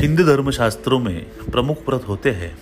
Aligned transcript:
हिंदू 0.00 0.24
धर्म 0.24 0.50
शास्त्रों 0.50 0.98
में 0.98 1.24
प्रमुख 1.24 1.88
व्रत 1.88 2.04
होते 2.08 2.30
हैं। 2.30 2.58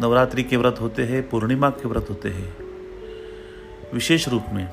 नवरात्रि 0.00 0.42
के 0.42 0.56
व्रत 0.56 0.76
होते 0.80 1.04
हैं, 1.04 1.28
पूर्णिमा 1.28 1.70
के 1.70 1.88
व्रत 1.88 2.06
होते 2.10 2.28
हैं। 2.28 2.56
विशेष 3.94 4.28
रूप 4.28 4.44
में 4.52 4.66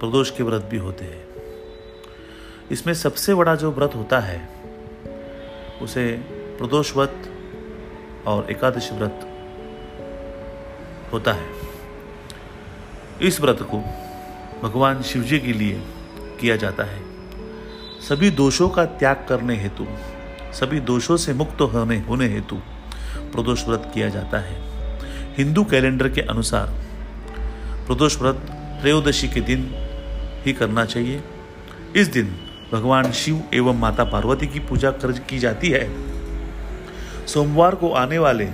प्रदोष 0.00 0.30
के 0.30 0.42
व्रत 0.42 0.62
भी 0.62 0.76
होते 0.76 1.04
हैं। 1.04 1.26
इसमें 2.70 2.94
सबसे 2.94 3.34
बड़ा 3.34 3.54
जो 3.54 3.72
व्रत 3.72 3.92
होता 3.96 4.20
है, 4.20 4.48
उसे 5.82 6.12
प्रदोष 6.58 6.96
व्रत 6.96 7.32
और 8.26 8.50
एकादश 8.50 8.92
व्रत 8.92 9.20
होता 11.12 11.32
है। 11.32 11.46
इस 13.22 13.40
व्रत 13.40 13.58
को 13.74 13.78
भगवान 14.68 15.02
शिवजी 15.02 15.38
के 15.38 15.52
लिए 15.52 15.82
किया 16.40 16.56
जाता 16.56 16.84
है। 16.84 17.02
सभी 18.00 18.30
दोषों 18.30 18.68
का 18.68 18.84
त्याग 18.84 19.26
करने 19.28 19.56
हेतु 19.56 19.86
सभी 20.52 20.80
दोषों 20.80 21.16
से 21.16 21.32
मुक्त 21.32 21.60
होने 21.60 21.98
होने 22.00 22.28
हेतु 22.28 22.56
प्रदोष 23.32 23.66
व्रत 23.68 23.90
किया 23.94 24.08
जाता 24.08 24.38
है। 24.38 24.56
हिंदू 25.36 25.64
कैलेंडर 25.64 26.08
के 26.08 26.20
अनुसार 26.20 26.66
प्रदोष 27.86 28.16
व्रत 28.18 28.36
त्रयोदशी 28.80 29.28
के 29.28 29.40
दिन 29.40 29.70
ही 30.46 30.52
करना 30.52 30.84
चाहिए। 30.84 31.22
इस 31.96 32.08
दिन 32.08 32.34
भगवान 32.72 33.10
शिव 33.12 33.42
एवं 33.54 33.78
माता 33.78 34.04
पार्वती 34.04 34.46
की 34.46 34.60
पूजा 34.60 34.90
कर, 34.90 35.12
की 35.12 35.38
जाती 35.38 35.68
है। 35.68 35.86
सोमवार 37.26 37.74
को 37.74 37.92
आने 37.92 38.18
वाले 38.18 38.44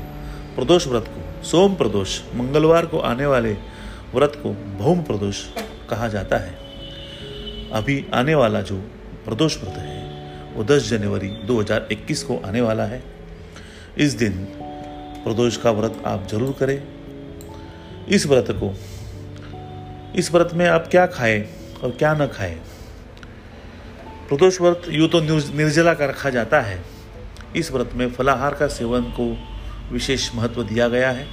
प्रदोष 0.56 0.86
व्रत 0.86 1.04
को 1.08 1.42
सोम 1.44 1.74
प्रदोष, 1.74 2.20
मंगलवार 2.34 2.86
को 2.86 2.98
आने 2.98 3.26
वाले 3.26 3.52
व्रत 4.14 4.40
को 4.42 4.52
भौम 4.78 5.02
प्रदोष 5.02 5.42
कहा 5.90 6.08
जाता 6.08 6.36
है। 6.36 6.54
अभी 7.72 8.04
आने 8.14 8.34
वाला 8.34 8.60
जो 8.60 8.76
प्रदोष 9.24 9.56
व्रत 9.56 9.74
है 9.78 9.94
वो 10.55 10.64
10 10.64 10.88
जनवरी 10.88 11.28
2021 11.47 12.22
को 12.22 12.36
आने 12.47 12.60
वाला 12.60 12.84
है। 12.84 13.02
इस 13.98 14.12
दिन 14.14 14.33
प्रदोष 15.24 15.56
का 15.56 15.70
व्रत 15.70 16.02
आप 16.06 16.27
ज़रूर 16.28 16.55
करें। 16.58 16.83
इस 18.08 18.27
व्रत 18.27 18.47
को, 18.52 18.72
इस 20.19 20.32
व्रत 20.32 20.50
में 20.55 20.66
आप 20.66 20.88
क्या 20.91 21.06
खाएँ 21.06 21.41
और 21.82 21.91
क्या 21.91 22.14
न 22.14 22.27
खाएँ? 22.27 22.55
प्रदोष 24.28 24.60
व्रत 24.60 24.82
यूँ 24.88 25.08
तो 25.08 25.20
निर्जला 25.20 25.94
का 25.94 26.06
रखा 26.06 26.30
जाता 26.30 26.60
है। 26.60 26.82
इस 27.56 27.70
व्रत 27.72 27.91
में 27.94 28.10
फलाहार 28.10 28.55
का 28.55 28.66
सेवन 28.69 29.02
को 29.19 29.27
विशेष 29.92 30.30
महत्व 30.34 30.62
दिया 30.62 30.88
गया 30.88 31.10
है। 31.10 31.27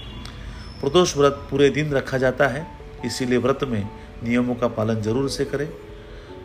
प्रदोष 0.81 1.15
व्रत 1.17 1.47
पूरे 1.51 1.69
दिन 1.69 1.91
रखा 1.91 2.17
जाता 2.17 2.47
है, 2.47 2.65
इसीलिए 3.05 3.37
व्रत 3.37 3.63
में 3.63 3.83
नियमों 4.23 4.55
का 4.55 4.67
पालन 4.67 5.01
ज़रूर 5.01 5.29
से 5.29 5.45
करें। 5.45 5.69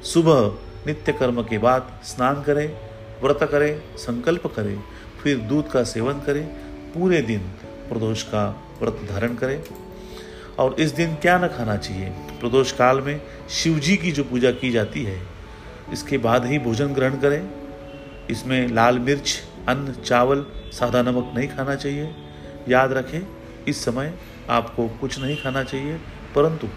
सुबह 0.04 0.40
नित्य 0.86 1.12
कर्म 1.12 1.42
के 1.42 1.58
बाद 1.58 2.00
स्नान 2.04 2.42
करें, 2.42 2.68
व्रत 3.22 3.48
करें, 3.52 3.82
संकल्प 3.96 4.46
करें, 4.46 4.78
फिर 5.22 5.38
दूध 5.38 5.70
का 5.70 5.82
सेवन 5.84 6.20
करें, 6.20 6.44
पूरे 6.94 7.22
दिन 7.22 7.38
प्रदोष 7.88 8.22
का 8.22 8.48
व्रत 8.80 9.00
धारण 9.10 9.34
करें। 9.34 9.62
और 10.58 10.76
इस 10.80 10.90
दिन 10.90 11.14
क्या 11.14 11.38
न 11.38 11.48
खाना 11.48 11.76
चाहिए? 11.76 12.08
प्रदोष 12.40 12.72
काल 12.72 13.00
में 13.00 13.20
शिव 13.50 13.78
जी 13.78 13.96
की 13.96 14.12
जो 14.12 14.24
पूजा 14.24 14.50
की 14.50 14.70
जाती 14.70 15.02
है, 15.02 15.20
इसके 15.92 16.18
बाद 16.18 16.46
ही 16.46 16.58
भोजन 16.58 16.86
ग्रहण 16.86 17.18
करें। 17.18 17.50
इसमें 18.30 18.68
लाल 18.68 18.98
मिर्च, 18.98 19.42
अन्न, 19.68 19.92
चावल, 19.92 20.46
सादा 20.72 21.02
नमक 21.02 21.32
नहीं 21.36 21.48
खाना 21.48 21.74
चाहिए। 21.74 22.14
याद 22.68 22.92
रखें, 22.92 23.20
इस 23.68 23.84
समय 23.84 24.14
आपको 24.50 24.88
कुछ 24.88 25.18
नहीं 25.18 25.36
खाना 25.36 25.62
चाहिए, 25.62 25.96
परंतु 26.34 26.68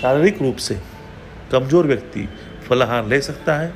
शारीरिक 0.00 0.42
रूप 0.42 0.56
से 0.56 0.80
कमज़ोर 1.52 1.86
व्यक्ति 1.86 2.28
फलाहार 2.70 3.06
ले 3.06 3.20
सकता 3.20 3.54
है। 3.54 3.74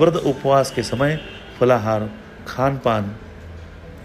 व्रत 0.00 0.16
उपवास 0.16 0.70
के 0.70 0.82
समय 0.82 1.20
फलाहार 1.60 2.10
खान 2.48 2.78
पान 2.78 3.16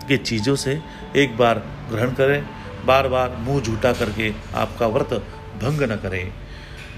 के 0.07 0.17
चीज़ों 0.17 0.55
से 0.55 0.81
एक 1.15 1.37
बार 1.37 1.63
ग्रहण 1.91 2.13
करें। 2.13 2.45
बार 2.85 3.07
बार 3.07 3.35
मुँह 3.39 3.61
झूठा 3.61 3.93
करके 3.93 4.33
आपका 4.55 4.87
व्रत 4.87 5.13
भंग 5.63 5.81
न 5.81 5.95
करें। 5.95 6.31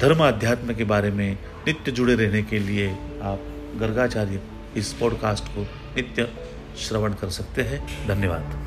धर्म 0.01 0.28
अध्यात्म 0.28 0.73
के 0.73 0.84
बारे 0.84 1.11
में 1.11 1.38
नित्य 1.67 1.91
जुड़े 1.91 2.16
रहने 2.16 2.44
के 2.44 2.59
लिए 2.59 2.89
आप 3.23 3.41
गर्गाचार्य 3.79 4.41
इस 4.75 4.94
पॉडकास्ट 4.94 5.44
को 5.45 5.61
नित्य 5.95 6.29
श्रवण 6.79 7.13
कर 7.13 7.29
सकते 7.29 7.61
हैं। 7.61 8.07
धन्यवाद। 8.07 8.66